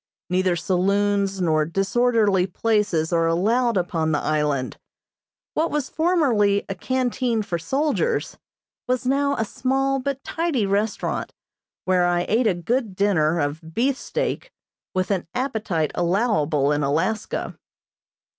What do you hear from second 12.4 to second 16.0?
a good dinner of beef steak with an appetite